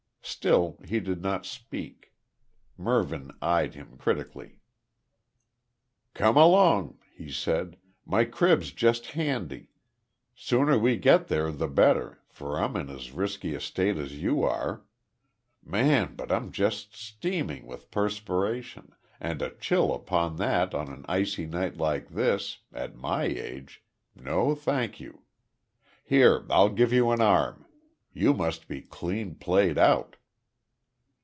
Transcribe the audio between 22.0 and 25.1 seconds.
this at my age no thank